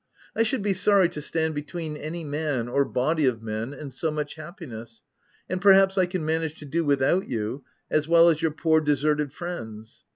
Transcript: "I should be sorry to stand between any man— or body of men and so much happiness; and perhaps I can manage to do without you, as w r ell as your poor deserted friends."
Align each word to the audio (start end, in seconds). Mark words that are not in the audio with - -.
"I 0.35 0.41
should 0.41 0.63
be 0.63 0.73
sorry 0.73 1.09
to 1.09 1.21
stand 1.21 1.53
between 1.53 1.95
any 1.95 2.23
man— 2.23 2.67
or 2.67 2.85
body 2.85 3.27
of 3.27 3.43
men 3.43 3.71
and 3.71 3.93
so 3.93 4.09
much 4.09 4.33
happiness; 4.33 5.03
and 5.47 5.61
perhaps 5.61 5.95
I 5.95 6.07
can 6.07 6.25
manage 6.25 6.57
to 6.57 6.65
do 6.65 6.83
without 6.83 7.29
you, 7.29 7.63
as 7.91 8.05
w 8.05 8.15
r 8.15 8.23
ell 8.23 8.29
as 8.29 8.41
your 8.41 8.49
poor 8.49 8.81
deserted 8.81 9.31
friends." 9.31 10.03